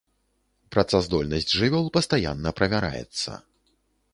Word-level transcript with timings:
Працаздольнасць 0.75 1.51
жывёл 1.59 1.85
пастаянна 1.99 2.49
правяраецца. 2.61 3.37